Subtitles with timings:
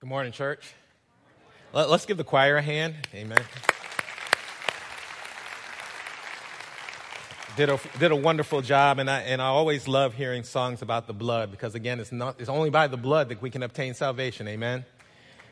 [0.00, 0.72] Good morning, church.
[1.74, 2.94] Let- Let's give the choir a hand.
[3.14, 3.36] Amen.
[7.54, 11.06] Did a, did a wonderful job, and I, and I always love hearing songs about
[11.06, 13.92] the blood because, again, it's, not, it's only by the blood that we can obtain
[13.92, 14.48] salvation.
[14.48, 14.86] Amen.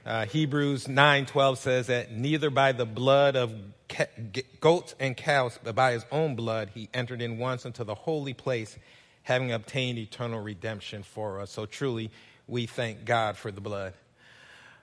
[0.06, 3.52] Uh, Hebrews 9:12 says that neither by the blood of
[4.60, 8.32] goats and cows, but by his own blood, he entered in once into the holy
[8.32, 8.78] place,
[9.24, 11.50] having obtained eternal redemption for us.
[11.50, 12.10] So truly,
[12.46, 13.92] we thank God for the blood.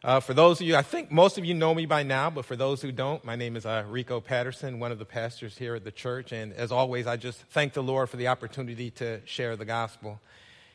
[0.06, 2.46] Uh, for those of you, I think most of you know me by now, but
[2.46, 5.74] for those who don't, my name is uh, Rico Patterson, one of the pastors here
[5.74, 6.32] at the church.
[6.32, 10.22] And as always, I just thank the Lord for the opportunity to share the gospel.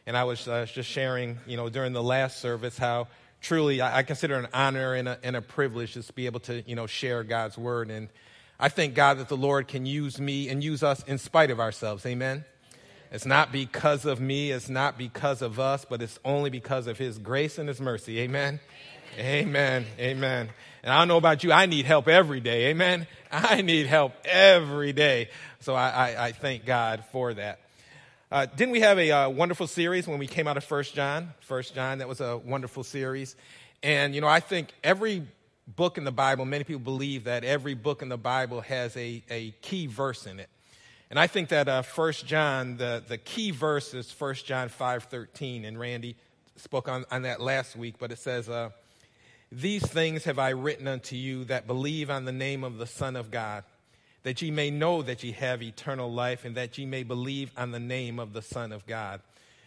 [0.04, 3.06] And I was uh, just sharing, you know, during the last service how
[3.40, 6.40] truly I, I consider an honor and a, and a privilege just to be able
[6.40, 7.88] to, you know, share God's word.
[7.88, 8.08] And
[8.58, 11.60] I thank God that the Lord can use me and use us in spite of
[11.60, 12.04] ourselves.
[12.04, 12.44] Amen.
[13.12, 16.96] It's not because of me, it's not because of us, but it's only because of
[16.96, 18.20] His grace and His mercy.
[18.20, 18.40] Amen.
[18.40, 18.60] Amen.
[19.18, 19.86] Amen.
[19.98, 20.48] Amen.
[20.82, 22.66] And I don't know about you, I need help every day.
[22.68, 23.06] Amen.
[23.32, 25.28] I need help every day.
[25.60, 27.60] So I, I, I thank God for that.
[28.30, 31.34] Uh, didn't we have a uh, wonderful series when we came out of First John?
[31.40, 33.34] First John, that was a wonderful series.
[33.82, 35.26] And, you know, I think every
[35.66, 39.22] book in the Bible, many people believe that every book in the Bible has a,
[39.28, 40.48] a key verse in it.
[41.10, 45.66] And I think that uh, 1 John, the, the key verse is 1 John 5.13.
[45.66, 46.14] And Randy
[46.54, 48.70] spoke on, on that last week, but it says, uh,
[49.52, 53.16] These things have I written unto you that believe on the name of the Son
[53.16, 53.64] of God,
[54.22, 57.72] that ye may know that ye have eternal life, and that ye may believe on
[57.72, 59.20] the name of the Son of God.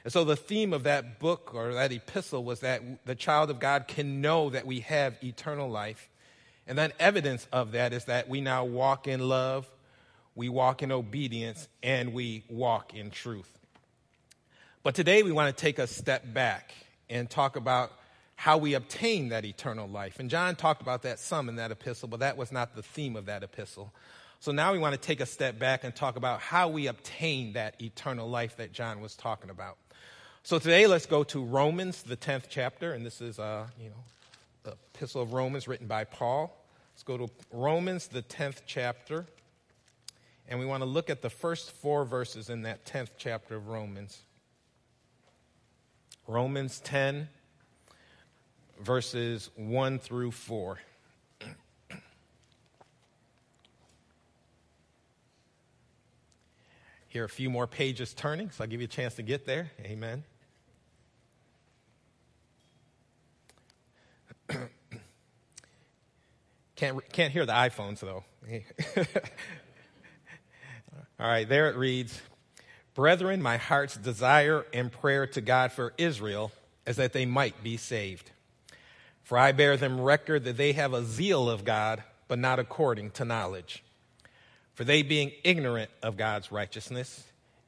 [0.06, 3.60] And so the theme of that book or that epistle was that the child of
[3.60, 6.10] God can know that we have eternal life.
[6.66, 9.70] And then evidence of that is that we now walk in love,
[10.34, 13.50] we walk in obedience, and we walk in truth.
[14.82, 16.74] But today we want to take a step back
[17.10, 17.92] and talk about
[18.44, 20.20] how we obtain that eternal life.
[20.20, 23.16] And John talked about that some in that epistle, but that was not the theme
[23.16, 23.94] of that epistle.
[24.42, 27.54] So now we want to take a step back and talk about how we obtain
[27.54, 29.78] that eternal life that John was talking about.
[30.44, 34.04] So today let's go to Romans, the 10th chapter, and this is, uh, you know,
[34.64, 36.54] the epistle of Romans written by Paul.
[36.94, 39.26] Let's go to Romans, the 10th chapter,
[40.50, 43.70] and we want to look at the first four verses in that 10th chapter of
[43.70, 44.20] Romans.
[46.28, 47.30] Romans 10,
[48.84, 50.80] verses 1 through 4.
[57.08, 59.46] Here are a few more pages turning, so I'll give you a chance to get
[59.46, 59.72] there.
[59.86, 60.24] Amen.
[66.76, 68.24] can't, can't hear the iPhones, though.
[71.20, 72.20] All right, there it reads
[72.96, 76.52] Brethren, my heart's desire and prayer to God for Israel
[76.86, 78.32] is that they might be saved.
[79.24, 83.12] For I bear them record that they have a zeal of God, but not according
[83.12, 83.84] to knowledge.
[84.74, 87.24] For they, being ignorant of God's righteousness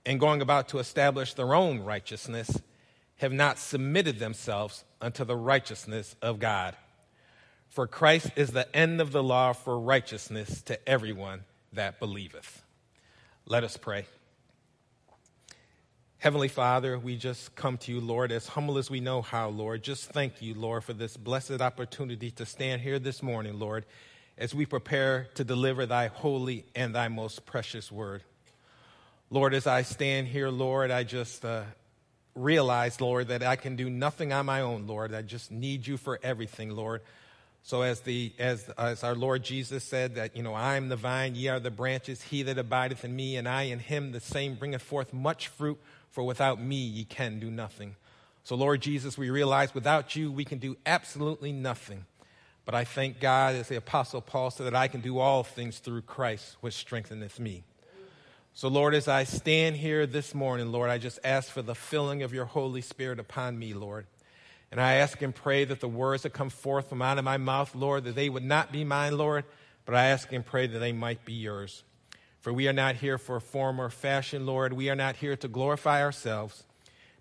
[0.05, 2.61] and going about to establish their own righteousness,
[3.17, 6.75] have not submitted themselves unto the righteousness of God.
[7.69, 12.63] For Christ is the end of the law for righteousness to everyone that believeth.
[13.45, 14.05] Let us pray.
[16.25, 19.83] Heavenly Father, we just come to you, Lord, as humble as we know how, Lord.
[19.83, 23.85] Just thank you, Lord, for this blessed opportunity to stand here this morning, Lord,
[24.35, 28.23] as we prepare to deliver thy holy and thy most precious word.
[29.29, 31.61] Lord, as I stand here, Lord, I just uh,
[32.33, 35.13] realize, Lord, that I can do nothing on my own, Lord.
[35.13, 37.01] I just need you for everything, Lord.
[37.65, 40.95] So as the as as our Lord Jesus said that you know I am the
[40.95, 42.21] vine, ye are the branches.
[42.21, 45.79] He that abideth in me, and I in him, the same bringeth forth much fruit.
[46.11, 47.95] For without me, ye can do nothing.
[48.43, 52.05] So Lord Jesus, we realize without you, we can do absolutely nothing.
[52.65, 55.79] But I thank God, as the Apostle Paul said, that I can do all things
[55.79, 57.63] through Christ, which strengtheneth me.
[58.53, 62.21] So, Lord, as I stand here this morning, Lord, I just ask for the filling
[62.21, 64.05] of your Holy Spirit upon me, Lord.
[64.71, 67.37] And I ask and pray that the words that come forth from out of my
[67.37, 69.45] mouth, Lord, that they would not be mine, Lord,
[69.85, 71.83] but I ask and pray that they might be yours.
[72.41, 74.73] For we are not here for form or fashion, Lord.
[74.73, 76.63] We are not here to glorify ourselves,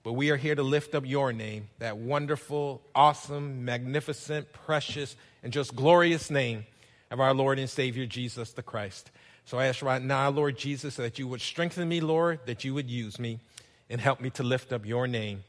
[0.03, 5.53] but we are here to lift up your name, that wonderful, awesome, magnificent, precious, and
[5.53, 6.67] just glorious name
[7.11, 9.11] of our Lord and Savior Jesus the Christ.
[9.47, 12.75] So I ask right now, Lord Jesus, that you would strengthen me, Lord, that you
[12.75, 13.41] would use me,
[13.89, 15.45] and help me to lift up your name.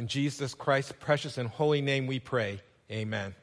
[0.00, 2.62] In Jesus Christ's precious and holy name we pray.
[2.90, 3.34] Amen.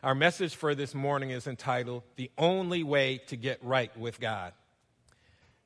[0.00, 4.52] Our message for this morning is entitled, The Only Way to Get Right with God.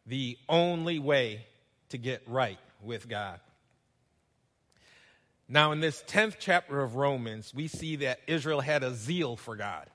[0.07, 1.45] The Only Way
[1.91, 3.41] to Get Right with God.
[5.51, 9.55] Now, in this 10th chapter of Romans, we see that Israel had a zeal for
[9.55, 9.91] God.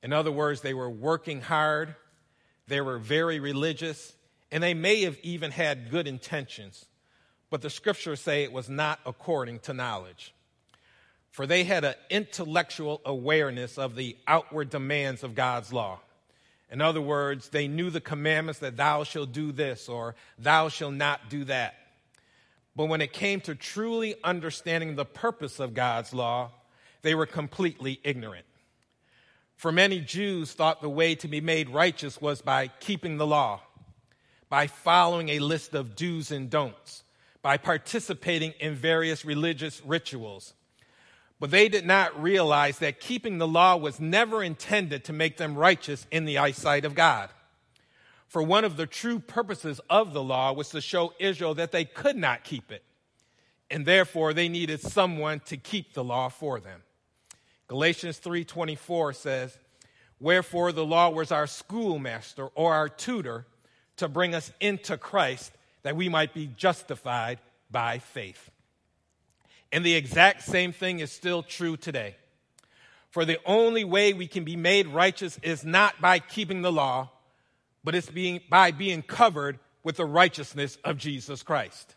[0.00, 1.96] In other words, they were working hard,
[2.68, 4.14] they were very religious,
[4.52, 6.86] and they may have even had good intentions,
[7.56, 10.34] but the scriptures say it was not according to knowledge.
[11.30, 16.00] For they had an intellectual awareness of the outward demands of God's law.
[16.70, 20.92] In other words, they knew the commandments that thou shalt do this or thou shalt
[20.92, 21.76] not do that.
[22.76, 26.50] But when it came to truly understanding the purpose of God's law,
[27.00, 28.44] they were completely ignorant.
[29.54, 33.62] For many Jews thought the way to be made righteous was by keeping the law,
[34.50, 37.02] by following a list of do's and don'ts,
[37.46, 40.52] by participating in various religious rituals.
[41.38, 45.54] But they did not realize that keeping the law was never intended to make them
[45.54, 47.30] righteous in the eyesight of God.
[48.26, 51.84] For one of the true purposes of the law was to show Israel that they
[51.84, 52.82] could not keep it,
[53.70, 56.82] and therefore they needed someone to keep the law for them.
[57.68, 59.56] Galatians 3:24 says,
[60.18, 63.46] "Wherefore the law was our schoolmaster or our tutor
[63.98, 65.52] to bring us into Christ
[65.86, 67.38] that we might be justified
[67.70, 68.50] by faith."
[69.72, 72.16] And the exact same thing is still true today.
[73.10, 77.10] For the only way we can be made righteous is not by keeping the law,
[77.82, 81.94] but it's being, by being covered with the righteousness of Jesus Christ.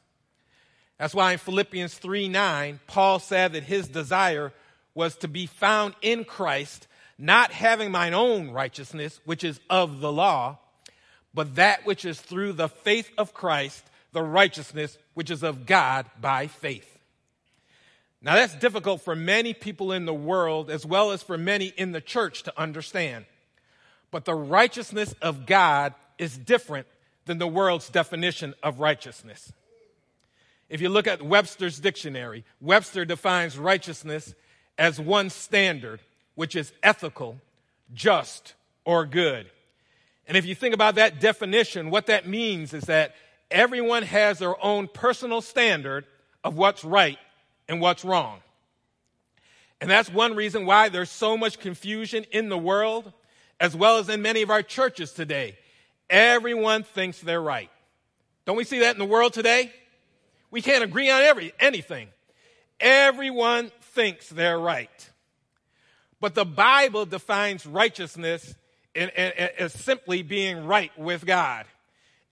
[0.97, 4.53] That's why in Philippians 3 9, Paul said that his desire
[4.93, 6.87] was to be found in Christ,
[7.17, 10.59] not having mine own righteousness, which is of the law,
[11.33, 16.05] but that which is through the faith of Christ, the righteousness which is of God
[16.19, 16.97] by faith.
[18.21, 21.93] Now, that's difficult for many people in the world as well as for many in
[21.93, 23.25] the church to understand.
[24.11, 26.87] But the righteousness of God is different
[27.25, 29.53] than the world's definition of righteousness.
[30.67, 34.35] If you look at Webster's dictionary, Webster defines righteousness
[34.77, 35.99] as one standard,
[36.35, 37.39] which is ethical,
[37.93, 38.53] just,
[38.83, 39.49] or good.
[40.29, 43.15] And if you think about that definition, what that means is that
[43.49, 46.05] everyone has their own personal standard
[46.43, 47.17] of what's right
[47.67, 48.39] and what's wrong.
[49.81, 53.11] And that's one reason why there's so much confusion in the world
[53.59, 55.57] as well as in many of our churches today.
[56.11, 57.71] Everyone thinks they're right.
[58.45, 59.73] Don't we see that in the world today?
[60.51, 62.07] We can't agree on every, anything.
[62.79, 65.09] Everyone thinks they're right.
[66.21, 68.53] But the Bible defines righteousness
[68.95, 71.65] as simply being right with God.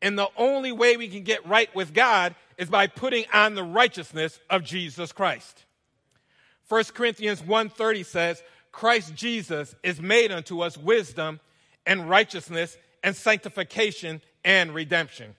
[0.01, 3.63] And the only way we can get right with God is by putting on the
[3.63, 5.65] righteousness of Jesus Christ.
[6.69, 11.39] 1 Corinthians 1:30 says, Christ Jesus is made unto us wisdom
[11.85, 15.35] and righteousness and sanctification and redemption.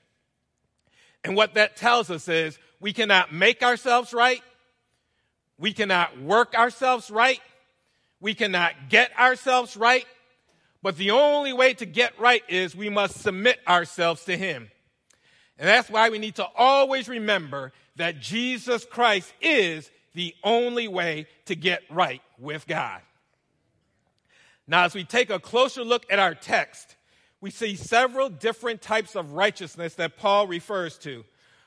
[1.22, 4.42] And what that tells us is we cannot make ourselves right.
[5.58, 7.40] We cannot work ourselves right.
[8.20, 10.06] We cannot get ourselves right.
[10.82, 14.70] But the only way to get right is we must submit ourselves to Him.
[15.58, 21.26] And that's why we need to always remember that Jesus Christ is the only way
[21.46, 23.00] to get right with God.
[24.68, 26.96] Now, as we take a closer look at our text,
[27.40, 31.24] we see several different types of righteousness that Paul refers to.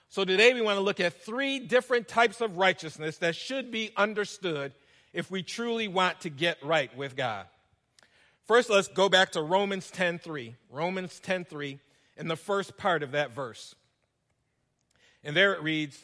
[0.09, 3.91] So today we want to look at three different types of righteousness that should be
[3.95, 4.73] understood
[5.13, 7.45] if we truly want to get right with God.
[8.51, 10.57] First, let's go back to Romans 10:3.
[10.69, 11.79] Romans 10:3
[12.17, 13.75] in the first part of that verse.
[15.23, 15.97] And there it reads,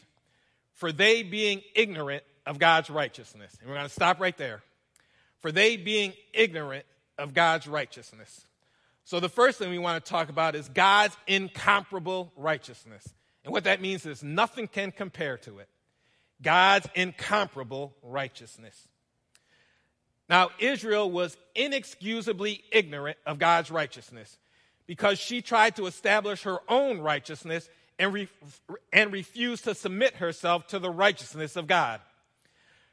[0.72, 4.64] "For they being ignorant of God's righteousness." And we're going to stop right there
[5.40, 6.86] for they being ignorant
[7.18, 8.48] of God's righteousness.
[9.04, 13.14] So, the first thing we want to talk about is God's incomparable righteousness.
[13.44, 15.68] And what that means is nothing can compare to it.
[16.42, 18.88] God's incomparable righteousness.
[20.30, 24.38] Now, Israel was inexcusably ignorant of God's righteousness
[24.86, 27.70] because she tried to establish her own righteousness
[28.00, 28.30] and, re-
[28.92, 32.02] and refused to submit herself to the righteousness of God.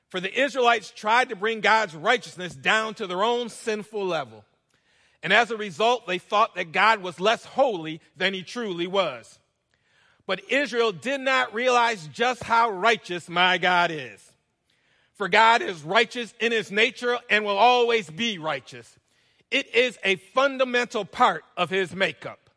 [0.08, 4.44] For the Israelites tried to bring God's righteousness down to their own sinful level.
[5.22, 9.38] And as a result, they thought that God was less holy than he truly was.
[10.26, 14.33] But Israel did not realize just how righteous my God is.
[15.14, 18.98] For God is righteous in his nature and will always be righteous.
[19.50, 22.50] It is a fundamental part of his makeup.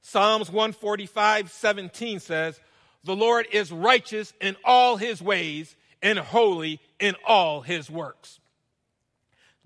[0.00, 2.60] Psalms 145, 17 says,
[3.04, 8.40] The Lord is righteous in all his ways and holy in all his works.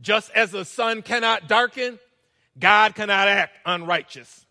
[0.00, 1.98] Just as the sun cannot darken,
[2.58, 4.46] God cannot act unrighteous.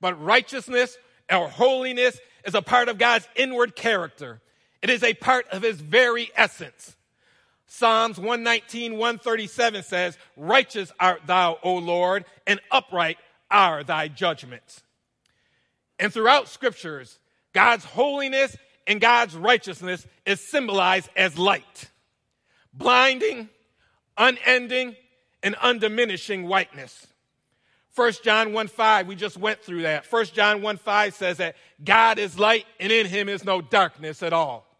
[0.00, 0.96] But righteousness
[1.30, 4.40] or holiness is a part of God's inward character.
[4.80, 6.96] It is a part of his very essence.
[7.74, 13.16] Psalms 119, 137 says, Righteous art thou, O Lord, and upright
[13.50, 14.82] are thy judgments.
[15.98, 17.18] And throughout scriptures,
[17.54, 18.54] God's holiness
[18.86, 21.90] and God's righteousness is symbolized as light,
[22.74, 23.48] blinding,
[24.18, 24.94] unending,
[25.42, 27.06] and undiminishing whiteness.
[27.94, 30.04] 1 John 1 5, we just went through that.
[30.12, 34.22] 1 John 1 5 says that God is light and in him is no darkness
[34.22, 34.71] at all.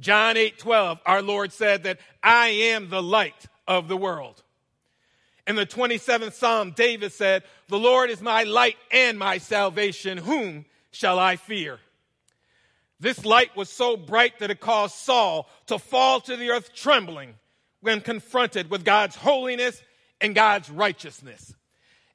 [0.00, 4.42] John 8 12, our Lord said that I am the light of the world.
[5.46, 10.18] In the 27th Psalm, David said, The Lord is my light and my salvation.
[10.18, 11.80] Whom shall I fear?
[13.00, 17.34] This light was so bright that it caused Saul to fall to the earth trembling
[17.80, 19.82] when confronted with God's holiness
[20.20, 21.52] and God's righteousness.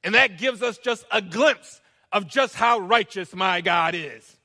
[0.04, 1.82] And that gives us just a glimpse
[2.14, 4.38] of just how righteous my God is.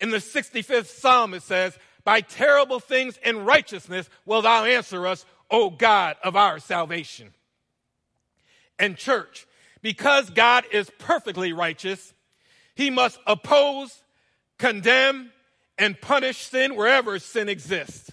[0.00, 5.24] In the 65th Psalm, it says, By terrible things and righteousness will thou answer us,
[5.50, 7.34] O God of our salvation
[8.78, 9.46] and church.
[9.82, 12.12] Because God is perfectly righteous,
[12.74, 14.02] he must oppose,
[14.58, 15.32] condemn,
[15.78, 18.12] and punish sin wherever sin exists.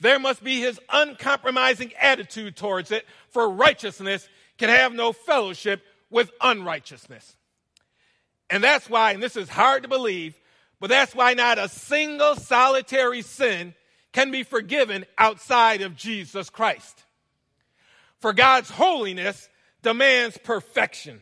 [0.00, 6.30] There must be his uncompromising attitude towards it, for righteousness can have no fellowship with
[6.40, 7.36] unrighteousness.
[8.50, 10.38] And that's why, and this is hard to believe,
[10.88, 13.74] that's why not a single solitary sin
[14.12, 17.04] can be forgiven outside of Jesus Christ.
[18.20, 19.48] For God's holiness
[19.82, 21.20] demands perfection.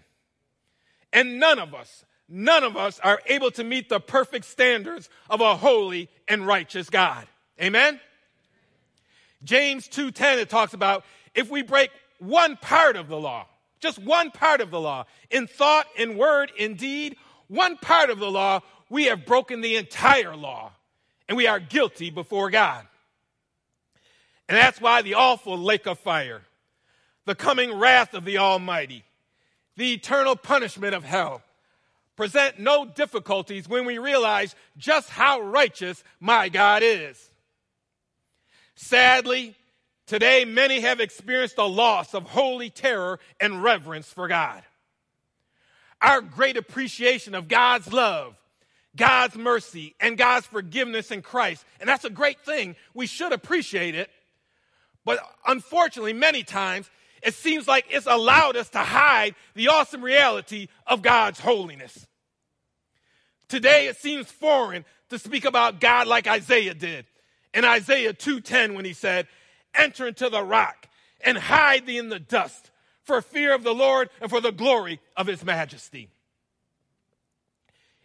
[1.12, 5.40] And none of us, none of us are able to meet the perfect standards of
[5.40, 7.26] a holy and righteous God.
[7.61, 8.00] Amen?
[9.45, 11.04] James 2:10 it talks about
[11.35, 13.47] if we break one part of the law,
[13.81, 17.16] just one part of the law, in thought, in word, in deed,
[17.49, 18.61] one part of the law,
[18.92, 20.70] we have broken the entire law
[21.26, 22.87] and we are guilty before God.
[24.50, 26.42] And that's why the awful lake of fire
[27.25, 29.04] the coming wrath of the Almighty,
[29.76, 31.40] the eternal punishment of hell,
[32.16, 37.30] present no difficulties when we realize just how righteous my God is.
[38.75, 39.56] Sadly,
[40.06, 44.62] today many have experienced a loss of holy terror and reverence for God.
[46.02, 48.37] Our great appreciation of God's love,
[48.96, 52.76] God's mercy, and God's forgiveness in Christ, and that's a great thing.
[52.92, 54.11] We should appreciate it.
[55.04, 56.90] But unfortunately, many times
[57.22, 62.06] it seems like it's allowed us to hide the awesome reality of God's holiness.
[63.49, 67.06] Today it seems foreign to speak about God like Isaiah did
[67.54, 69.28] in Isaiah 2:10 when he said,
[69.75, 70.88] "Enter into the rock
[71.20, 72.70] and hide thee in the dust
[73.04, 76.11] for fear of the Lord and for the glory of his majesty."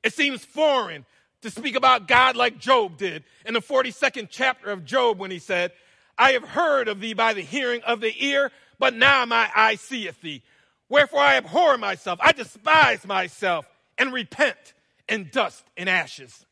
[0.04, 1.06] It seems foreign
[1.42, 5.40] to speak about God like Job did in the 42nd chapter of Job when he
[5.40, 5.72] said,
[6.18, 9.76] I have heard of thee by the hearing of the ear, but now my eye
[9.76, 10.42] seeth thee.
[10.90, 14.74] Wherefore I abhor myself, I despise myself, and repent
[15.10, 16.46] in dust and ashes.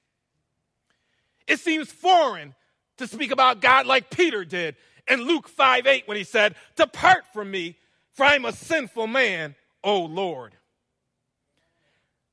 [1.48, 2.56] It seems foreign
[2.98, 4.76] to speak about God like Peter did
[5.08, 7.78] in Luke 5 8 when he said, Depart from me,
[8.14, 10.56] for I am a sinful man, O Lord.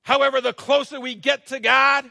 [0.02, 2.11] However, the closer we get to God,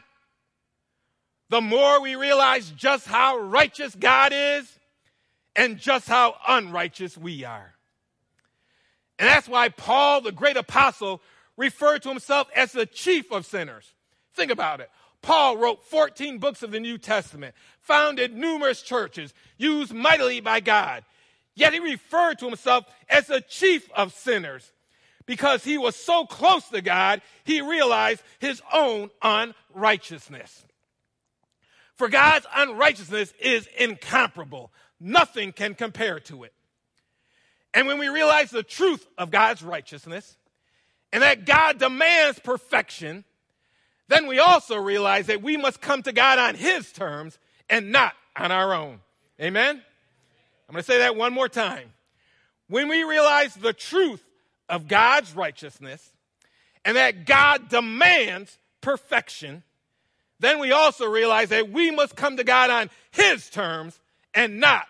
[1.50, 4.78] the more we realize just how righteous God is
[5.54, 7.74] and just how unrighteous we are.
[9.18, 11.20] And that's why Paul, the great apostle,
[11.56, 13.92] referred to himself as the chief of sinners.
[14.34, 14.90] Think about it.
[15.20, 21.04] Paul wrote 14 books of the New Testament, founded numerous churches, used mightily by God.
[21.54, 24.71] Yet he referred to himself as the chief of sinners
[25.26, 30.64] because he was so close to God, he realized his own unrighteousness.
[31.96, 34.72] For God's unrighteousness is incomparable.
[34.98, 36.52] Nothing can compare to it.
[37.74, 40.36] And when we realize the truth of God's righteousness
[41.12, 43.24] and that God demands perfection,
[44.08, 47.38] then we also realize that we must come to God on His terms
[47.70, 49.00] and not on our own.
[49.40, 49.82] Amen?
[50.68, 51.92] I'm going to say that one more time.
[52.68, 54.22] When we realize the truth
[54.68, 56.12] of God's righteousness
[56.84, 59.62] and that God demands perfection,
[60.40, 63.98] then we also realize that we must come to God on His terms
[64.34, 64.86] and not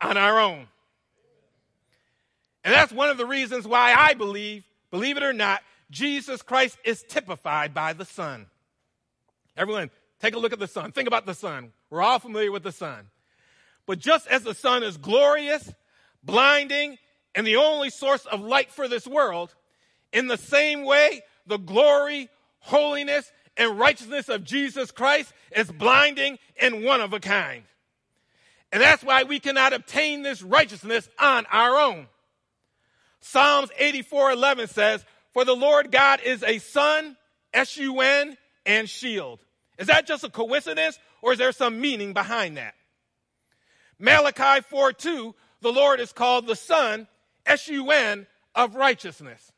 [0.00, 0.66] on our own.
[2.64, 6.76] And that's one of the reasons why I believe, believe it or not, Jesus Christ
[6.84, 8.46] is typified by the sun.
[9.56, 10.92] Everyone, take a look at the sun.
[10.92, 11.72] Think about the sun.
[11.90, 13.08] We're all familiar with the sun.
[13.86, 15.72] But just as the sun is glorious,
[16.24, 16.98] blinding,
[17.36, 19.54] and the only source of light for this world,
[20.12, 26.82] in the same way, the glory, holiness, and righteousness of Jesus Christ is blinding and
[26.82, 27.64] one of a kind.
[28.72, 32.06] And that's why we cannot obtain this righteousness on our own.
[33.20, 37.16] Psalms 84 11 says, For the Lord God is a sun,
[37.52, 39.40] S U N, and shield.
[39.78, 42.74] Is that just a coincidence or is there some meaning behind that?
[43.98, 47.06] Malachi 4 2, the Lord is called the Sun,
[47.46, 49.52] S U N, of righteousness.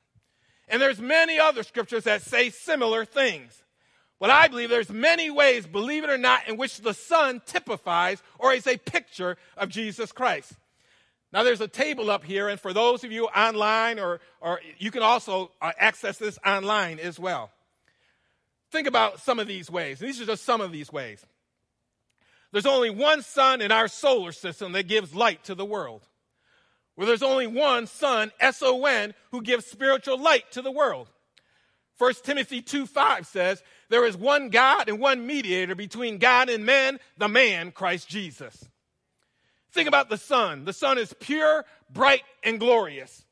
[0.69, 3.63] And there's many other scriptures that say similar things.
[4.21, 8.23] But I believe there's many ways, believe it or not, in which the sun typifies
[8.39, 10.53] or is a picture of Jesus Christ.
[11.33, 14.91] Now there's a table up here, and for those of you online, or, or you
[14.91, 17.51] can also uh, access this online as well.
[18.73, 19.99] Think about some of these ways.
[19.99, 21.25] These are just some of these ways.
[22.51, 26.03] There's only one sun in our solar system that gives light to the world.
[26.99, 31.09] Well, there's only one son, S O N, who gives spiritual light to the world.
[31.99, 36.67] 1 Timothy 2 5 says, There is one God and one mediator between God and
[36.67, 38.69] men, the man, Christ Jesus.
[39.71, 40.65] Think about the sun.
[40.65, 43.25] The sun is pure, bright, and glorious.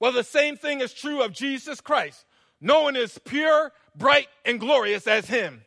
[0.00, 2.24] Well, the same thing is true of Jesus Christ.
[2.62, 5.66] No one is pure, bright, and glorious as him.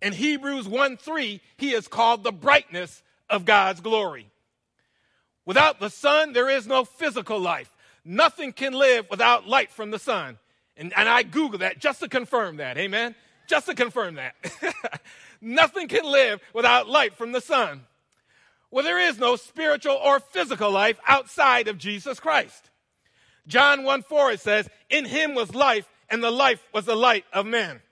[0.00, 4.30] In Hebrews 1 3, he is called the brightness of God's glory.
[5.46, 7.74] Without the sun, there is no physical life.
[8.04, 10.38] Nothing can live without light from the sun.
[10.76, 12.76] And, and I Googled that just to confirm that.
[12.76, 13.14] Amen.
[13.46, 14.34] Just to confirm that.
[15.40, 17.82] Nothing can live without light from the sun.
[18.70, 22.70] Well, there is no spiritual or physical life outside of Jesus Christ.
[23.46, 27.24] John 1 4, it says, In him was life, and the life was the light
[27.32, 27.82] of men.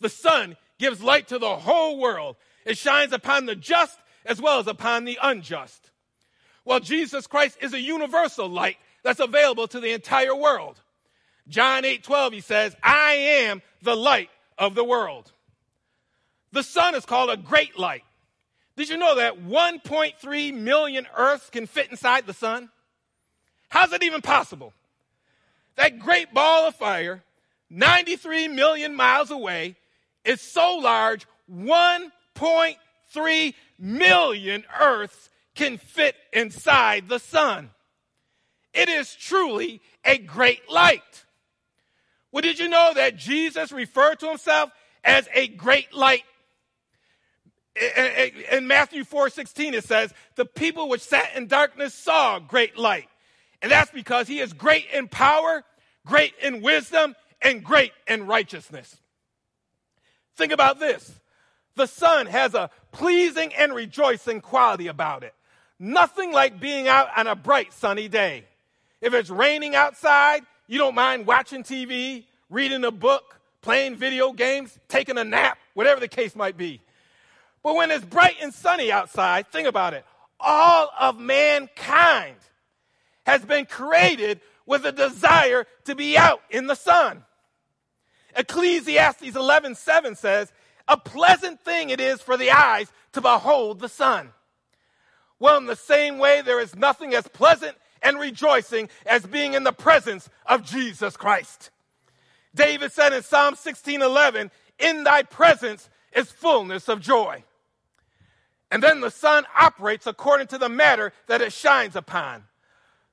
[0.00, 2.36] The sun gives light to the whole world.
[2.64, 5.90] It shines upon the just as well as upon the unjust.
[6.66, 10.80] Well, Jesus Christ is a universal light that's available to the entire world.
[11.48, 15.30] John 8 12, he says, I am the light of the world.
[16.50, 18.02] The sun is called a great light.
[18.76, 22.68] Did you know that 1.3 million Earths can fit inside the sun?
[23.68, 24.72] How's it even possible?
[25.76, 27.22] That great ball of fire,
[27.70, 29.76] 93 million miles away,
[30.24, 37.70] is so large, 1.3 million Earths can fit inside the sun.
[38.72, 41.24] It is truly a great light.
[42.30, 44.70] Well, did you know that Jesus referred to himself
[45.02, 46.24] as a great light?
[48.52, 53.08] In Matthew 4 16, it says, The people which sat in darkness saw great light.
[53.62, 55.64] And that's because he is great in power,
[56.04, 58.96] great in wisdom, and great in righteousness.
[60.36, 61.18] Think about this
[61.76, 65.34] the sun has a pleasing and rejoicing quality about it.
[65.78, 68.44] Nothing like being out on a bright sunny day.
[69.00, 74.78] If it's raining outside, you don't mind watching TV, reading a book, playing video games,
[74.88, 76.80] taking a nap, whatever the case might be.
[77.62, 80.04] But when it's bright and sunny outside, think about it.
[80.38, 82.36] All of mankind
[83.26, 87.24] has been created with a desire to be out in the sun.
[88.34, 90.52] Ecclesiastes 11:7 says,
[90.88, 94.32] "A pleasant thing it is for the eyes to behold the sun."
[95.38, 99.64] Well, in the same way, there is nothing as pleasant and rejoicing as being in
[99.64, 101.70] the presence of Jesus Christ.
[102.54, 107.44] David said in Psalm 16:11, "In thy presence is fullness of joy."
[108.70, 112.48] And then the sun operates according to the matter that it shines upon.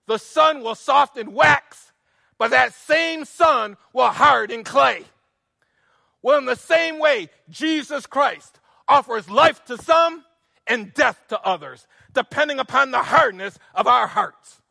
[0.05, 1.91] The sun will soften wax,
[2.37, 5.05] but that same sun will harden clay.
[6.21, 10.25] Well, in the same way, Jesus Christ offers life to some
[10.65, 14.61] and death to others, depending upon the hardness of our hearts.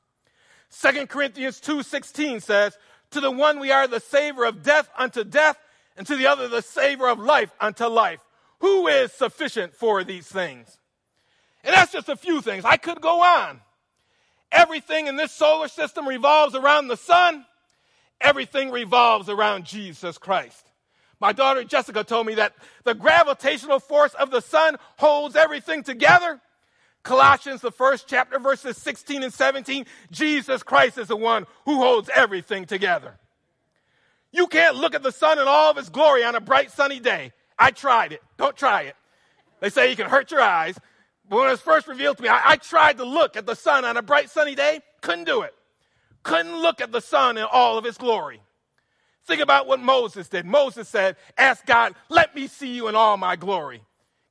[0.70, 2.78] 2 Corinthians 2:16 says,
[3.10, 5.58] "To the one we are the savor of death unto death,
[5.96, 8.20] and to the other the savor of life unto life."
[8.60, 10.78] Who is sufficient for these things?
[11.64, 12.64] And that's just a few things.
[12.64, 13.60] I could go on.
[14.50, 17.46] Everything in this solar system revolves around the sun.
[18.20, 20.70] Everything revolves around Jesus Christ.
[21.18, 26.40] My daughter Jessica told me that the gravitational force of the sun holds everything together.
[27.02, 32.08] Colossians, the first chapter, verses 16 and 17, Jesus Christ is the one who holds
[32.14, 33.18] everything together.
[34.30, 37.00] You can't look at the sun in all of its glory on a bright sunny
[37.00, 37.32] day.
[37.58, 38.22] I tried it.
[38.38, 38.96] Don't try it.
[39.60, 40.78] They say you can hurt your eyes.
[41.28, 43.54] But when it was first revealed to me, I, I tried to look at the
[43.54, 44.80] sun on a bright sunny day.
[45.00, 45.54] Couldn't do it.
[46.22, 48.40] Couldn't look at the sun in all of its glory.
[49.26, 50.46] Think about what Moses did.
[50.46, 53.82] Moses said, Ask God, let me see you in all my glory.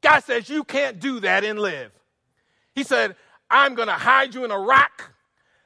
[0.01, 1.91] God says, You can't do that and live.
[2.75, 3.15] He said,
[3.49, 5.13] I'm going to hide you in a rock.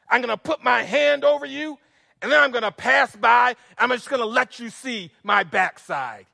[0.09, 1.77] I'm going to put my hand over you,
[2.21, 3.55] and then I'm going to pass by.
[3.77, 6.25] I'm just going to let you see my backside.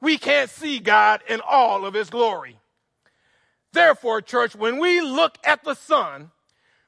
[0.00, 2.56] we can't see God in all of his glory.
[3.72, 6.30] Therefore, church, when we look at the sun,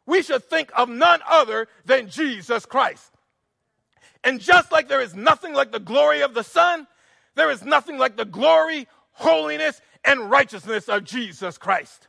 [0.07, 3.13] we should think of none other than Jesus Christ.
[4.25, 6.87] And just like there is nothing like the glory of the sun,
[7.35, 12.09] there is nothing like the glory, holiness, and righteousness of Jesus Christ.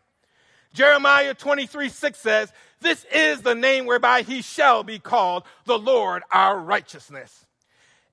[0.74, 6.24] Jeremiah 23 6 says, This is the name whereby he shall be called the Lord
[6.32, 7.46] our righteousness.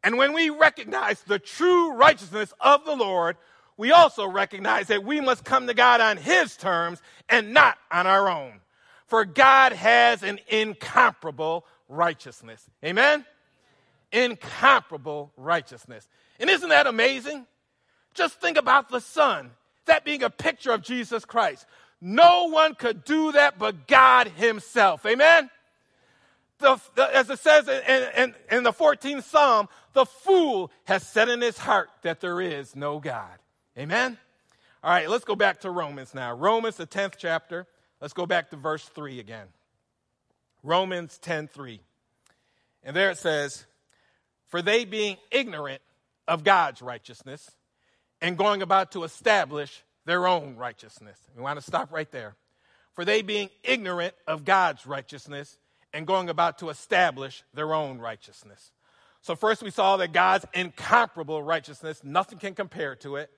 [0.02, 3.36] And when we recognize the true righteousness of the Lord,
[3.76, 8.06] we also recognize that we must come to God on his terms and not on
[8.06, 8.60] our own.
[9.06, 12.62] For God has an incomparable righteousness.
[12.84, 13.24] Amen?
[14.12, 16.08] Incomparable righteousness.
[16.38, 17.46] And isn't that amazing?
[18.14, 19.50] Just think about the Son,
[19.86, 21.66] that being a picture of Jesus Christ.
[22.00, 25.04] No one could do that but God Himself.
[25.04, 25.50] Amen?
[26.58, 31.28] The, the, as it says in, in, in the 14th Psalm, the fool has said
[31.28, 33.38] in his heart that there is no God.
[33.78, 34.18] Amen?
[34.82, 36.34] All right, let's go back to Romans now.
[36.34, 37.66] Romans, the 10th chapter.
[38.00, 39.46] Let's go back to verse 3 again.
[40.62, 41.80] Romans 10 3.
[42.82, 43.66] And there it says,
[44.48, 45.82] For they being ignorant
[46.28, 47.50] of God's righteousness
[48.20, 51.16] and going about to establish their own righteousness.
[51.36, 52.34] We want to stop right there.
[52.94, 55.56] For they being ignorant of God's righteousness
[55.92, 58.72] and going about to establish their own righteousness.
[59.22, 63.30] So, first we saw that God's incomparable righteousness, nothing can compare to it.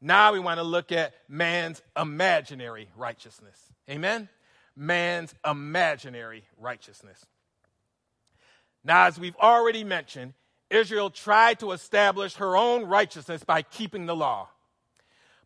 [0.00, 3.60] Now we want to look at man's imaginary righteousness.
[3.90, 4.30] Amen?
[4.74, 7.26] Man's imaginary righteousness.
[8.82, 10.32] Now, as we've already mentioned,
[10.70, 14.48] Israel tried to establish her own righteousness by keeping the law.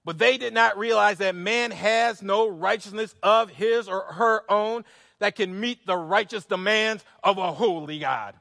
[0.05, 4.85] But they did not realize that man has no righteousness of his or her own
[5.19, 8.35] that can meet the righteous demands of a holy God.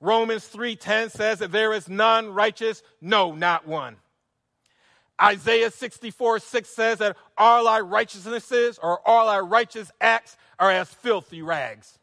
[0.00, 3.96] Romans 3:10 says that there is none righteous, no, not one.
[5.20, 10.88] Isaiah 64 6 says that all our righteousnesses or all our righteous acts are as
[10.88, 11.98] filthy rags.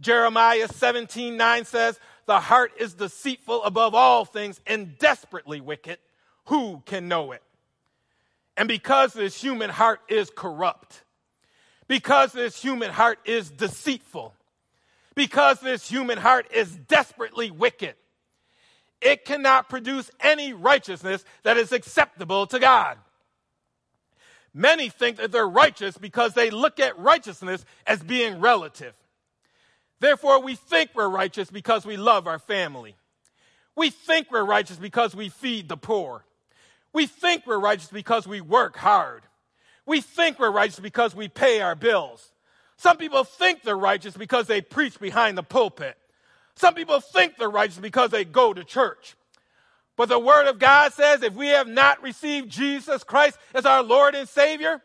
[0.00, 5.98] Jeremiah 17 9 says, The heart is deceitful above all things and desperately wicked.
[6.46, 7.42] Who can know it?
[8.56, 11.02] And because this human heart is corrupt,
[11.88, 14.34] because this human heart is deceitful,
[15.14, 17.94] because this human heart is desperately wicked,
[19.00, 22.98] it cannot produce any righteousness that is acceptable to God.
[24.52, 28.94] Many think that they're righteous because they look at righteousness as being relative.
[30.00, 32.96] Therefore, we think we're righteous because we love our family.
[33.76, 36.24] We think we're righteous because we feed the poor.
[36.92, 39.22] We think we're righteous because we work hard.
[39.86, 42.32] We think we're righteous because we pay our bills.
[42.76, 45.96] Some people think they're righteous because they preach behind the pulpit.
[46.54, 49.16] Some people think they're righteous because they go to church.
[49.96, 53.82] But the Word of God says if we have not received Jesus Christ as our
[53.82, 54.80] Lord and Savior,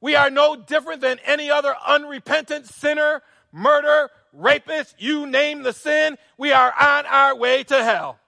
[0.00, 6.16] we are no different than any other unrepentant sinner, murderer, rapist, you name the sin,
[6.36, 8.18] we are on our way to hell.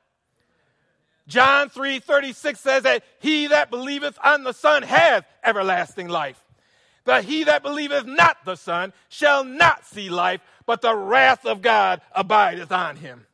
[1.31, 6.43] John 3:36 says that he that believeth on the Son hath everlasting life.
[7.05, 11.63] But he that believeth not the Son shall not see life, but the wrath of
[11.63, 13.27] God abideth on him.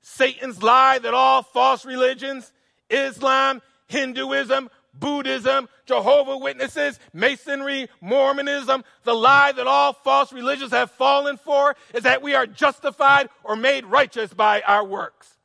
[0.00, 2.50] Satan's lie that all false religions,
[2.88, 11.36] Islam, Hinduism, Buddhism, Jehovah Witnesses, Masonry, Mormonism, the lie that all false religions have fallen
[11.36, 15.36] for is that we are justified or made righteous by our works.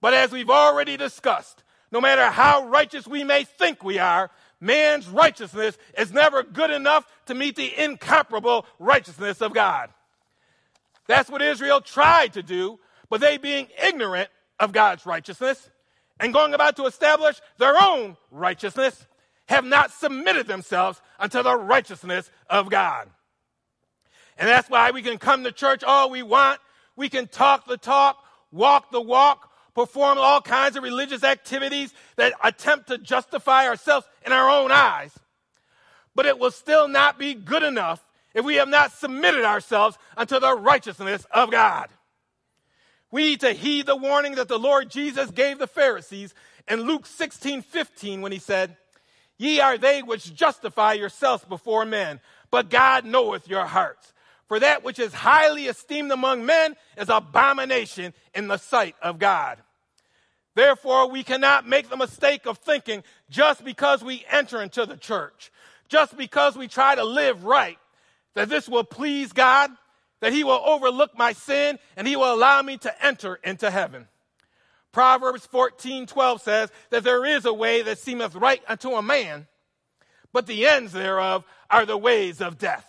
[0.00, 4.30] But as we've already discussed, no matter how righteous we may think we are,
[4.60, 9.90] man's righteousness is never good enough to meet the incomparable righteousness of God.
[11.06, 14.28] That's what Israel tried to do, but they being ignorant
[14.60, 15.70] of God's righteousness
[16.20, 19.06] and going about to establish their own righteousness
[19.46, 23.08] have not submitted themselves unto the righteousness of God.
[24.36, 26.60] And that's why we can come to church all we want.
[26.96, 29.47] We can talk the talk, walk the walk,
[29.78, 35.16] perform all kinds of religious activities that attempt to justify ourselves in our own eyes.
[36.16, 40.40] But it will still not be good enough if we have not submitted ourselves unto
[40.40, 41.90] the righteousness of God.
[43.12, 46.34] We need to heed the warning that the Lord Jesus gave the Pharisees
[46.66, 48.76] in Luke 16 15 when he said,
[49.36, 52.18] Ye are they which justify yourselves before men,
[52.50, 54.12] but God knoweth your hearts.
[54.48, 59.58] For that which is highly esteemed among men is abomination in the sight of God.
[60.58, 65.52] Therefore, we cannot make the mistake of thinking just because we enter into the church,
[65.88, 67.78] just because we try to live right,
[68.34, 69.70] that this will please God
[70.18, 74.08] that he will overlook my sin and he will allow me to enter into heaven.
[74.90, 79.46] Proverbs 14 12 says that there is a way that seemeth right unto a man,
[80.32, 82.87] but the ends thereof are the ways of death.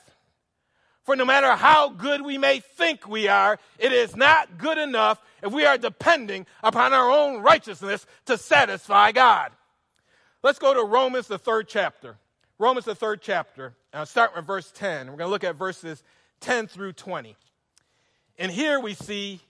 [1.09, 5.19] For no matter how good we may think we are, it is not good enough
[5.41, 9.49] if we are depending upon our own righteousness to satisfy God.
[10.43, 12.17] Let's go to Romans, the third chapter.
[12.59, 13.73] Romans, the third chapter.
[13.91, 15.07] I'll start with verse 10.
[15.07, 16.03] We're going to look at verses
[16.41, 17.35] 10 through 20.
[18.37, 19.41] And here we see,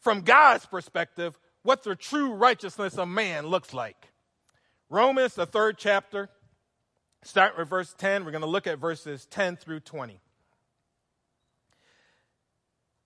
[0.00, 4.10] from God's perspective, what the true righteousness of man looks like.
[4.90, 6.28] Romans, the third chapter,
[7.22, 8.26] start with verse 10.
[8.26, 10.20] We're going to look at verses 10 through 20.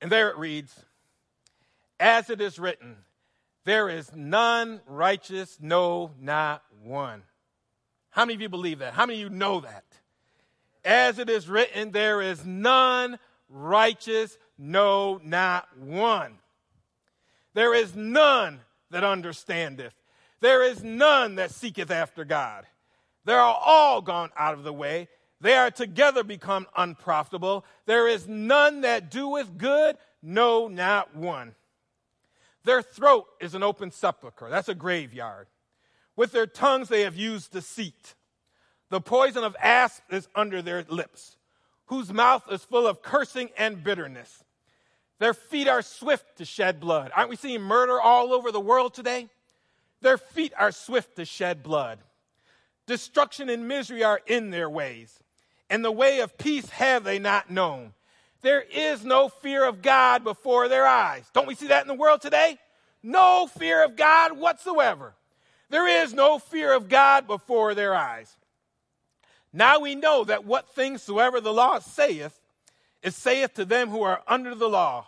[0.01, 0.75] And there it reads,
[1.99, 2.97] As it is written,
[3.65, 7.23] there is none righteous, no, not one.
[8.11, 8.95] How many of you believe that?
[8.95, 9.85] How many of you know that?
[10.85, 16.39] As it is written, there is none righteous, no, not one.
[17.55, 18.61] There is none
[18.91, 19.95] that understandeth.
[20.41, 22.67] There is none that seeketh after God.
[23.25, 25.09] They are all gone out of the way.
[25.41, 27.65] They are together become unprofitable.
[27.87, 31.55] There is none that doeth good, no, not one.
[32.65, 34.51] Their throat is an open sepulchre.
[34.51, 35.47] That's a graveyard.
[36.15, 38.15] With their tongues they have used deceit.
[38.91, 41.37] The poison of asp is under their lips,
[41.87, 44.45] whose mouth is full of cursing and bitterness.
[45.21, 47.13] Their feet are swift to shed blood.
[47.15, 49.29] Aren't we seeing murder all over the world today?
[50.03, 52.01] Their feet are swift to shed blood.
[52.87, 55.21] Destruction and misery are in their ways,
[55.71, 57.95] and the way of peace have they not known.
[58.43, 61.25] There is no fear of God before their eyes.
[61.33, 62.59] Don't we see that in the world today?
[63.03, 65.15] No fear of God whatsoever.
[65.71, 68.37] There is no fear of God before their eyes.
[69.53, 72.39] Now we know that what things soever the law saith,
[73.03, 75.07] it saith to them who are under the law,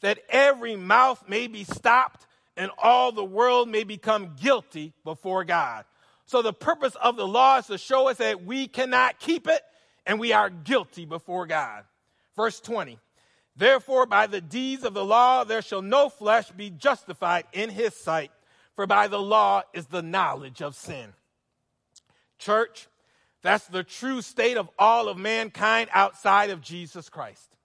[0.00, 5.84] that every mouth may be stopped and all the world may become guilty before God.
[6.26, 9.62] So the purpose of the law is to show us that we cannot keep it
[10.06, 11.84] and we are guilty before God.
[12.36, 12.98] Verse 20.
[13.56, 17.94] Therefore, by the deeds of the law, there shall no flesh be justified in his
[17.94, 18.30] sight,
[18.74, 21.14] for by the law is the knowledge of sin.
[22.38, 22.86] Church,
[23.42, 27.56] that's the true state of all of mankind outside of Jesus Christ.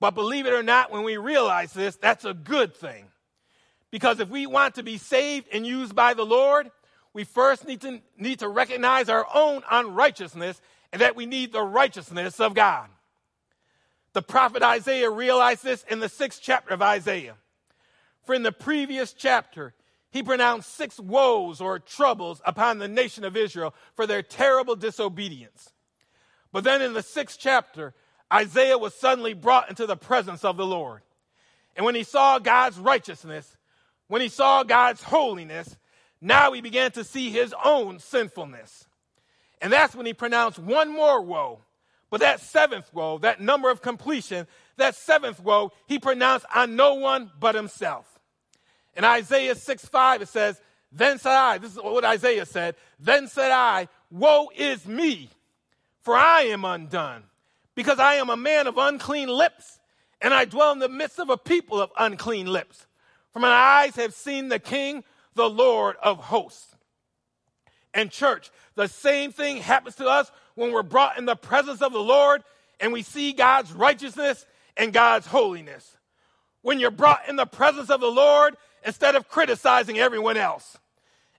[0.00, 3.06] But believe it or not, when we realize this, that's a good thing.
[3.92, 6.70] Because if we want to be saved and used by the Lord,
[7.12, 10.60] we first need to, need to recognize our own unrighteousness
[10.94, 12.88] and that we need the righteousness of God.
[14.12, 17.34] The prophet Isaiah realized this in the sixth chapter of Isaiah.
[18.22, 19.74] For in the previous chapter,
[20.12, 25.72] he pronounced six woes or troubles upon the nation of Israel for their terrible disobedience.
[26.52, 27.92] But then in the sixth chapter,
[28.32, 31.02] Isaiah was suddenly brought into the presence of the Lord.
[31.74, 33.56] And when he saw God's righteousness,
[34.06, 35.76] when he saw God's holiness,
[36.20, 38.86] now he began to see his own sinfulness.
[39.64, 41.60] And that's when he pronounced one more woe.
[42.10, 44.46] But that seventh woe, that number of completion,
[44.76, 48.20] that seventh woe, he pronounced on no one but himself.
[48.94, 50.60] In Isaiah 6 5, it says,
[50.92, 55.30] Then said I, this is what Isaiah said, Then said I, Woe is me,
[56.02, 57.22] for I am undone,
[57.74, 59.80] because I am a man of unclean lips,
[60.20, 62.86] and I dwell in the midst of a people of unclean lips.
[63.32, 66.73] For my eyes have seen the King, the Lord of hosts.
[67.94, 71.92] And, church, the same thing happens to us when we're brought in the presence of
[71.92, 72.42] the Lord
[72.80, 74.44] and we see God's righteousness
[74.76, 75.96] and God's holiness.
[76.62, 80.76] When you're brought in the presence of the Lord instead of criticizing everyone else,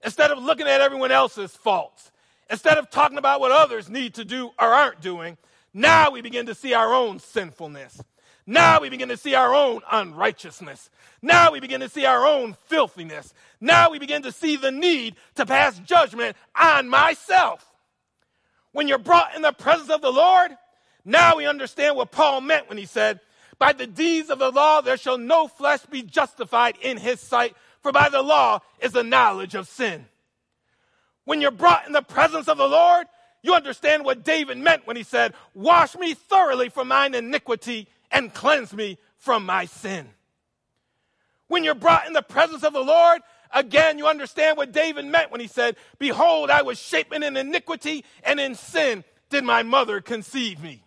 [0.04, 2.12] instead of looking at everyone else's faults,
[2.50, 5.38] instead of talking about what others need to do or aren't doing,
[5.74, 8.02] now we begin to see our own sinfulness.
[8.48, 10.90] Now we begin to see our own unrighteousness.
[11.22, 13.34] Now we begin to see our own filthiness.
[13.60, 17.66] Now we begin to see the need to pass judgment on myself.
[18.72, 20.52] When you're brought in the presence of the Lord,
[21.04, 23.20] now we understand what Paul meant when he said,
[23.58, 27.56] by the deeds of the law, there shall no flesh be justified in his sight,
[27.82, 30.06] for by the law is the knowledge of sin.
[31.24, 33.08] When you're brought in the presence of the Lord,
[33.42, 38.34] you understand what David meant when he said, Wash me thoroughly from mine iniquity and
[38.34, 40.08] cleanse me from my sin.
[41.48, 43.22] When you're brought in the presence of the Lord,
[43.54, 48.06] again, you understand what David meant when he said, Behold, I was shapen in iniquity,
[48.24, 50.82] and in sin did my mother conceive me.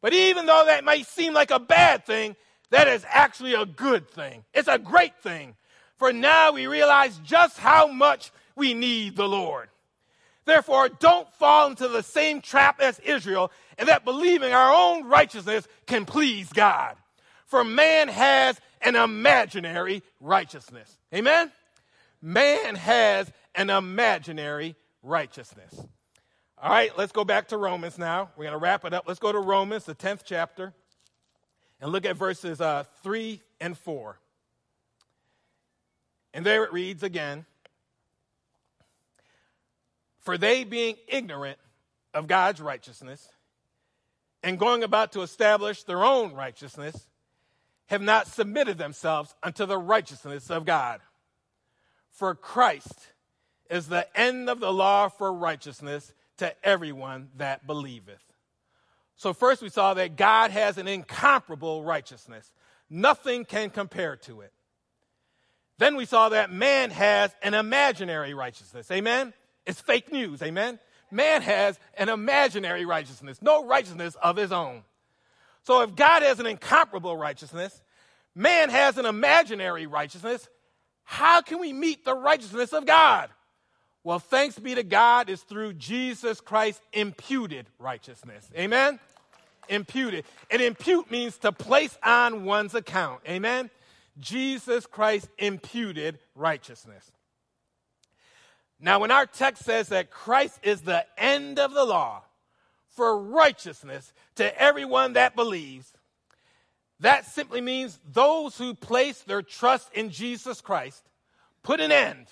[0.00, 2.34] But even though that might seem like a bad thing,
[2.70, 4.42] that is actually a good thing.
[4.54, 5.54] It's a great thing.
[5.98, 9.68] For now we realize just how much we need the Lord.
[10.44, 15.66] Therefore, don't fall into the same trap as Israel and that believing our own righteousness
[15.86, 16.96] can please God.
[17.46, 20.98] For man has an imaginary righteousness.
[21.14, 21.52] Amen?
[22.20, 25.74] Man has an imaginary righteousness.
[26.58, 28.30] All right, let's go back to Romans now.
[28.36, 29.04] We're going to wrap it up.
[29.06, 30.72] Let's go to Romans, the 10th chapter,
[31.80, 34.18] and look at verses uh, 3 and 4.
[36.34, 37.44] And there it reads again
[40.22, 41.58] For they being ignorant
[42.14, 43.28] of God's righteousness
[44.42, 47.06] and going about to establish their own righteousness,
[47.86, 51.00] have not submitted themselves unto the righteousness of God.
[52.10, 53.12] For Christ
[53.70, 58.22] is the end of the law for righteousness to everyone that believeth.
[59.16, 62.50] So, first we saw that God has an incomparable righteousness,
[62.90, 64.52] nothing can compare to it.
[65.78, 68.90] Then we saw that man has an imaginary righteousness.
[68.90, 69.32] Amen?
[69.66, 70.42] It's fake news.
[70.42, 70.78] Amen?
[71.10, 74.82] Man has an imaginary righteousness, no righteousness of his own.
[75.64, 77.80] So if God has an incomparable righteousness,
[78.34, 80.48] man has an imaginary righteousness,
[81.04, 83.28] how can we meet the righteousness of God?
[84.04, 88.48] Well, thanks be to God is through Jesus Christ's imputed righteousness.
[88.56, 88.98] Amen?
[89.68, 90.24] Imputed.
[90.50, 93.20] And impute means to place on one's account.
[93.28, 93.70] Amen?
[94.18, 97.12] Jesus Christ imputed righteousness.
[98.84, 102.24] Now, when our text says that Christ is the end of the law
[102.88, 105.92] for righteousness to everyone that believes,
[106.98, 111.08] that simply means those who place their trust in Jesus Christ
[111.62, 112.26] put an end,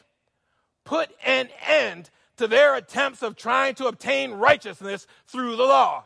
[0.84, 6.04] put an end to their attempts of trying to obtain righteousness through the law.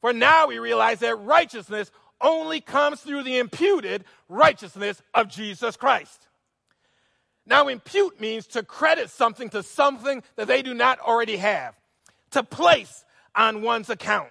[0.00, 6.26] For now we realize that righteousness only comes through the imputed righteousness of Jesus Christ.
[7.46, 11.74] Now, impute means to credit something to something that they do not already have,
[12.30, 14.30] to place on one's account.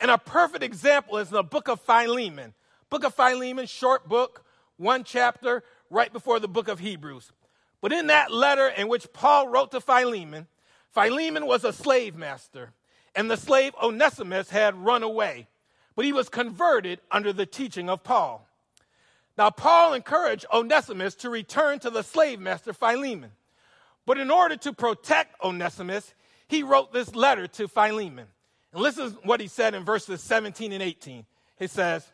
[0.00, 2.54] And a perfect example is in the book of Philemon.
[2.90, 4.44] Book of Philemon, short book,
[4.76, 7.32] one chapter, right before the book of Hebrews.
[7.80, 10.46] But in that letter in which Paul wrote to Philemon,
[10.92, 12.72] Philemon was a slave master,
[13.14, 15.48] and the slave Onesimus had run away
[16.00, 18.48] but he was converted under the teaching of Paul.
[19.40, 23.30] Now, Paul encouraged Onesimus to return to the slave master Philemon.
[24.04, 26.12] But in order to protect Onesimus,
[26.46, 28.26] he wrote this letter to Philemon.
[28.74, 31.24] And listen to what he said in verses 17 and 18.
[31.58, 32.06] He says,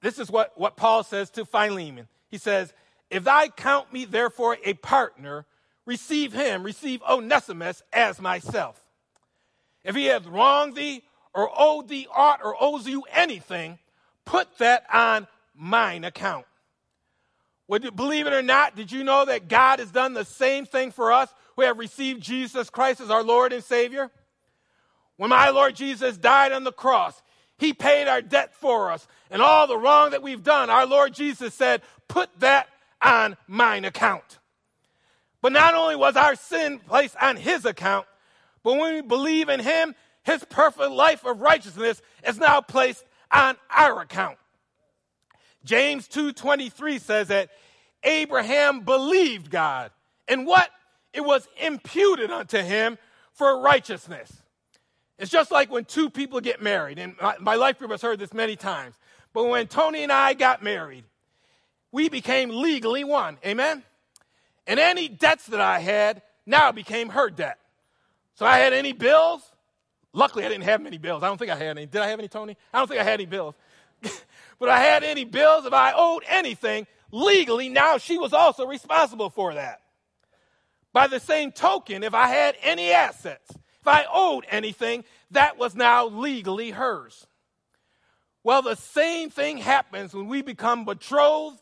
[0.00, 2.08] This is what, what Paul says to Philemon.
[2.28, 2.74] He says,
[3.08, 5.46] If thou count me therefore a partner,
[5.86, 8.84] receive him, receive Onesimus as myself.
[9.84, 13.78] If he hath wronged thee or owed thee aught or owes you anything,
[14.24, 16.46] put that on mine account.
[17.68, 18.76] Would you believe it or not?
[18.76, 22.22] Did you know that God has done the same thing for us who have received
[22.22, 24.10] Jesus Christ as our Lord and Savior?
[25.16, 27.22] When my Lord Jesus died on the cross,
[27.58, 29.06] He paid our debt for us.
[29.30, 32.68] And all the wrong that we've done, our Lord Jesus said, put that
[33.00, 34.38] on mine account.
[35.40, 38.06] But not only was our sin placed on His account,
[38.62, 43.56] but when we believe in Him, his perfect life of righteousness is now placed on
[43.70, 44.38] our account.
[45.64, 47.50] James 2:23 says that
[48.02, 49.90] Abraham believed God,
[50.28, 50.70] and what
[51.12, 52.98] it was imputed unto him
[53.32, 54.42] for righteousness.
[55.18, 58.18] It's just like when two people get married, and my, my life group has heard
[58.18, 58.96] this many times.
[59.32, 61.04] But when Tony and I got married,
[61.92, 63.38] we became legally one.
[63.46, 63.84] Amen?
[64.66, 67.58] And any debts that I had now became her debt.
[68.34, 69.52] So I had any bills,
[70.12, 71.22] Luckily, I didn't have many bills.
[71.22, 71.86] I don't think I had any.
[71.86, 72.56] Did I have any, Tony?
[72.72, 73.54] I don't think I had any bills.
[74.58, 75.66] but I had any bills.
[75.66, 79.80] If I owed anything legally, now she was also responsible for that.
[80.92, 85.74] By the same token, if I had any assets, if I owed anything, that was
[85.74, 87.26] now legally hers.
[88.44, 91.60] Well, the same thing happens when we become betrothed,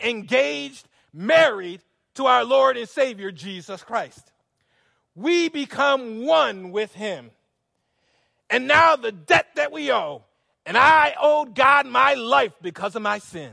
[0.00, 1.82] engaged, married
[2.14, 4.32] to our Lord and Savior, Jesus Christ.
[5.14, 7.30] We become one with Him.
[8.48, 10.24] And now the debt that we owe,
[10.66, 13.52] and I owed God my life because of my sin.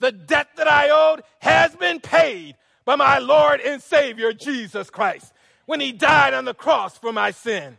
[0.00, 5.32] The debt that I owed has been paid by my Lord and Savior Jesus Christ
[5.66, 7.76] when he died on the cross for my sin.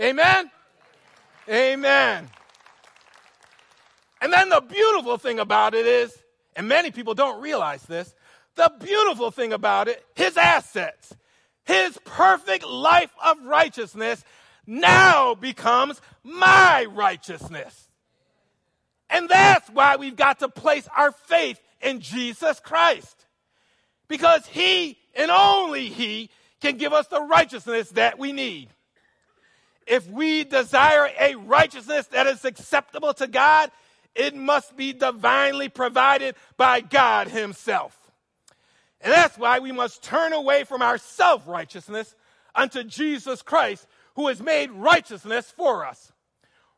[0.00, 0.50] Amen?
[1.48, 2.28] Amen.
[4.20, 6.16] And then the beautiful thing about it is,
[6.56, 8.14] and many people don't realize this,
[8.56, 11.14] the beautiful thing about it, his assets,
[11.64, 14.24] his perfect life of righteousness
[14.66, 17.88] now becomes my righteousness.
[19.10, 23.26] And that's why we've got to place our faith in Jesus Christ.
[24.08, 26.30] Because He and only He
[26.60, 28.68] can give us the righteousness that we need.
[29.86, 33.70] If we desire a righteousness that is acceptable to God,
[34.14, 37.96] it must be divinely provided by God Himself.
[39.00, 42.14] And that's why we must turn away from our self righteousness
[42.54, 46.12] unto Jesus Christ, who has made righteousness for us.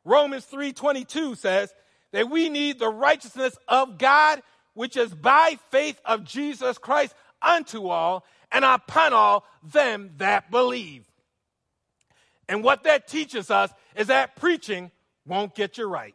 [0.04, 1.74] Romans 3:22 says
[2.12, 4.42] that we need the righteousness of God
[4.74, 11.04] which is by faith of Jesus Christ unto all and upon all them that believe.
[12.48, 14.90] And what that teaches us is that preaching
[15.26, 16.14] won't get you right.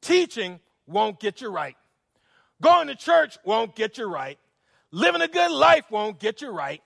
[0.00, 1.76] Teaching won't get you right.
[2.60, 4.38] Going to church won't get you right.
[4.90, 6.82] Living a good life won't get you right.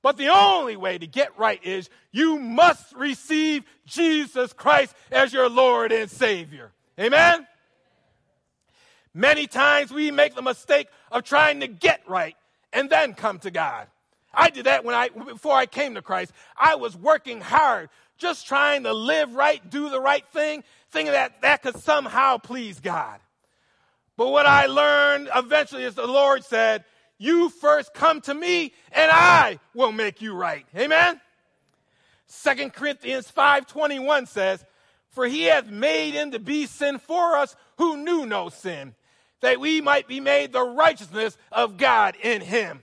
[0.00, 5.48] But the only way to get right is you must receive Jesus Christ as your
[5.48, 6.72] Lord and Savior.
[6.98, 7.46] Amen?
[9.14, 12.36] Many times we make the mistake of trying to get right
[12.72, 13.86] and then come to God.
[14.32, 16.32] I did that when I before I came to Christ.
[16.56, 21.42] I was working hard, just trying to live right, do the right thing, thinking that
[21.42, 23.20] that could somehow please God.
[24.16, 26.84] But what I learned eventually is the Lord said,
[27.18, 31.20] "You first come to me, and I will make you right." Amen.
[32.26, 34.64] Second Corinthians 5:21 says,
[35.10, 38.94] "For he hath made him to be sin for us who knew no sin,
[39.42, 42.82] that we might be made the righteousness of God in him."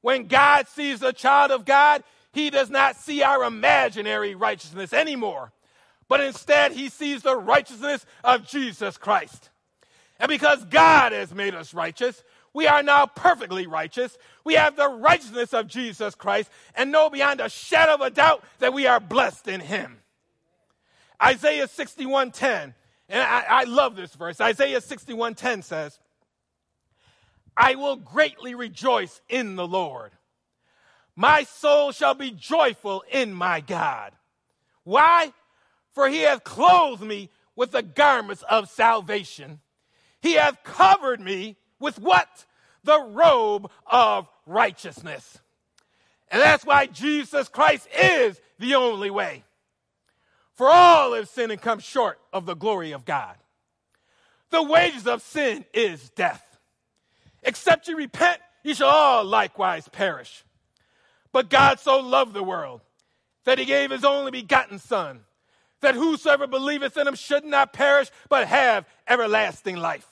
[0.00, 5.52] When God sees a child of God, he does not see our imaginary righteousness anymore,
[6.08, 9.50] but instead he sees the righteousness of Jesus Christ.
[10.18, 12.22] And because God has made us righteous,
[12.52, 14.16] we are now perfectly righteous.
[14.44, 18.44] We have the righteousness of Jesus Christ and know beyond a shadow of a doubt
[18.58, 20.02] that we are blessed in him.
[21.22, 22.74] Isaiah 61:10,
[23.08, 24.40] and I, I love this verse.
[24.40, 25.98] Isaiah 61:10 says,
[27.56, 30.12] I will greatly rejoice in the Lord.
[31.16, 34.12] My soul shall be joyful in my God.
[34.82, 35.32] Why?
[35.92, 39.60] For he hath clothed me with the garments of salvation.
[40.20, 42.46] He hath covered me with what?
[42.82, 45.38] The robe of righteousness.
[46.30, 49.44] And that's why Jesus Christ is the only way.
[50.54, 53.36] For all have sinned and come short of the glory of God.
[54.50, 56.42] The wages of sin is death.
[57.42, 60.44] Except you repent, ye shall all likewise perish.
[61.32, 62.80] But God so loved the world
[63.44, 65.20] that he gave his only begotten Son,
[65.80, 70.06] that whosoever believeth in him should not perish, but have everlasting life.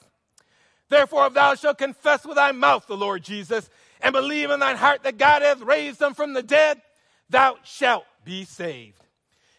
[0.89, 3.69] Therefore, if thou shalt confess with thy mouth the Lord Jesus,
[4.01, 6.81] and believe in thine heart that God hath raised him from the dead,
[7.29, 9.02] thou shalt be saved.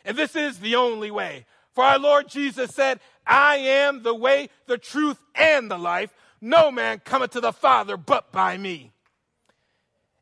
[0.05, 1.47] And this is the only way.
[1.73, 6.15] For our Lord Jesus said, I am the way, the truth, and the life.
[6.41, 8.93] No man cometh to the Father but by me.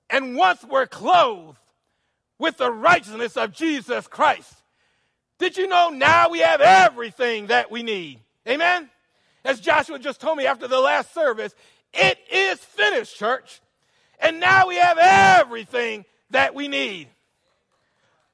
[0.09, 1.59] And once we're clothed
[2.39, 4.55] with the righteousness of Jesus Christ,
[5.39, 8.21] did you know now we have everything that we need?
[8.47, 8.89] Amen?
[9.45, 11.55] As Joshua just told me after the last service,
[11.93, 13.61] it is finished, church.
[14.21, 17.09] And now we have everything that we need.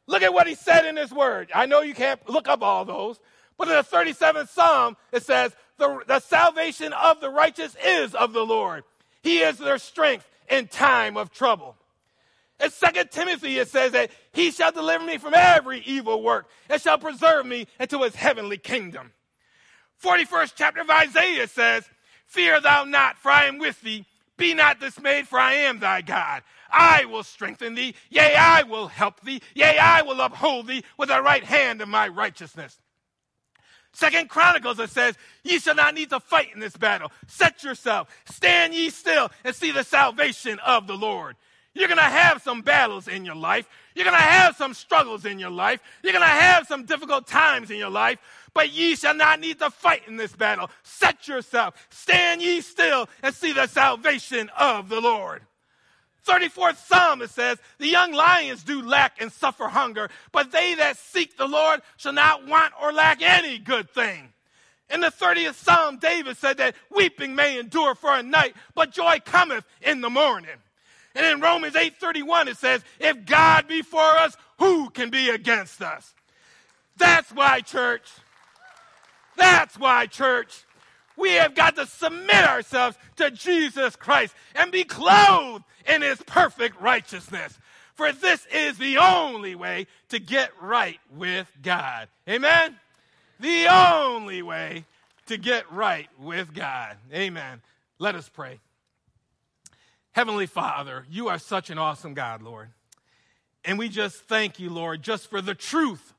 [0.09, 1.51] Look at what he said in his word.
[1.55, 3.21] I know you can't look up all those,
[3.59, 8.33] but in the 37th Psalm, it says, the, the salvation of the righteous is of
[8.33, 8.85] the Lord.
[9.23, 11.77] He is their strength in time of trouble.
[12.59, 16.81] In 2 Timothy, it says that he shall deliver me from every evil work and
[16.81, 19.13] shall preserve me into his heavenly kingdom.
[20.03, 21.85] 41st chapter of Isaiah says,
[22.27, 24.07] Fear thou not, for I am with thee.
[24.39, 26.43] Be not dismayed, for I am thy God.
[26.71, 27.95] I will strengthen thee.
[28.09, 29.43] Yea, I will help thee.
[29.55, 32.81] Yea, I will uphold thee with the right hand of my righteousness.
[33.93, 37.11] Second Chronicles, it says, Ye shall not need to fight in this battle.
[37.27, 41.37] Set yourself, stand ye still, and see the salvation of the Lord.
[41.79, 43.69] You're going to have some battles in your life.
[43.95, 45.81] You're going to have some struggles in your life.
[46.03, 48.19] You're going to have some difficult times in your life.
[48.53, 50.71] But ye shall not need to fight in this battle.
[50.83, 55.43] Set yourself, stand ye still, and see the salvation of the Lord.
[56.27, 60.97] 34th Psalm, it says, The young lions do lack and suffer hunger, but they that
[60.97, 64.33] seek the Lord shall not want or lack any good thing.
[64.91, 69.21] In the 30th Psalm, David said that weeping may endure for a night, but joy
[69.25, 70.51] cometh in the morning.
[71.19, 75.83] And in Romans 8:31 it says, if God be for us, who can be against
[75.83, 76.15] us?
[76.97, 78.09] That's why church.
[79.37, 80.65] That's why church
[81.17, 86.81] we have got to submit ourselves to Jesus Christ and be clothed in his perfect
[86.81, 87.59] righteousness.
[87.95, 92.09] For this is the only way to get right with God.
[92.29, 92.79] Amen?
[93.41, 94.85] The only way
[95.27, 96.97] to get right with God.
[97.13, 97.61] Amen.
[97.99, 98.61] Let us pray.
[100.19, 102.71] Heavenly Father, you are such an awesome God, Lord.
[103.65, 106.13] And we just thank you, Lord, just for the truth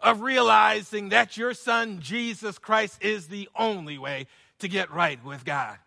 [0.00, 4.26] of realizing that your son, Jesus Christ, is the only way
[4.58, 5.78] to get right with God.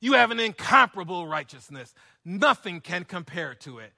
[0.00, 1.92] You have an incomparable righteousness.
[2.24, 3.92] Nothing can compare to it.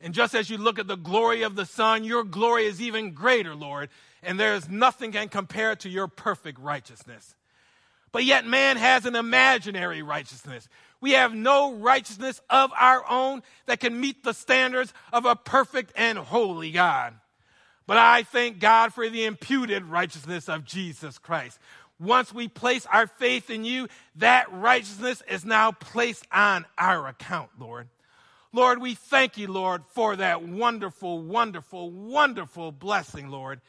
[0.00, 3.10] And just as you look at the glory of the sun, your glory is even
[3.10, 3.88] greater, Lord.
[4.22, 7.34] And there is nothing can compare to your perfect righteousness.
[8.12, 10.68] But yet man has an imaginary righteousness.
[11.00, 15.92] We have no righteousness of our own that can meet the standards of a perfect
[15.96, 17.14] and holy God.
[17.86, 21.58] But I thank God for the imputed righteousness of Jesus Christ.
[21.98, 27.50] Once we place our faith in you, that righteousness is now placed on our account,
[27.58, 27.88] Lord.
[28.52, 33.60] Lord, we thank you, Lord, for that wonderful, wonderful, wonderful blessing, Lord.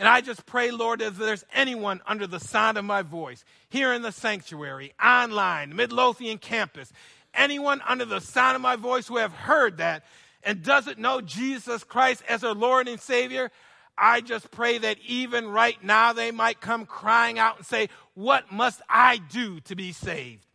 [0.00, 3.92] And I just pray, Lord, if there's anyone under the sound of my voice, here
[3.92, 6.90] in the sanctuary, online, Midlothian campus,
[7.34, 10.02] anyone under the sound of my voice who have heard that
[10.42, 13.50] and doesn't know Jesus Christ as their Lord and Savior,
[13.98, 18.50] I just pray that even right now they might come crying out and say, What
[18.50, 20.46] must I do to be saved?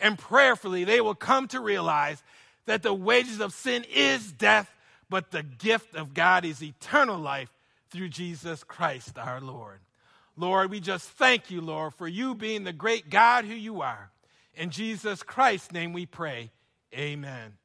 [0.00, 2.22] And prayerfully they will come to realize
[2.64, 4.72] that the wages of sin is death,
[5.10, 7.50] but the gift of God is eternal life
[7.90, 9.80] through Jesus Christ our Lord.
[10.36, 14.10] Lord, we just thank you, Lord, for you being the great God who you are.
[14.54, 16.52] In Jesus Christ's name we pray.
[16.94, 17.57] Amen.